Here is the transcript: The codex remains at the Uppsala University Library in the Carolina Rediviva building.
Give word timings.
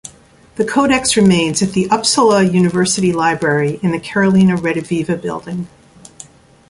The 0.55 0.65
codex 0.65 1.15
remains 1.15 1.61
at 1.61 1.73
the 1.73 1.85
Uppsala 1.89 2.51
University 2.51 3.13
Library 3.13 3.79
in 3.83 3.91
the 3.91 3.99
Carolina 3.99 4.55
Rediviva 4.55 5.21
building. 5.21 5.67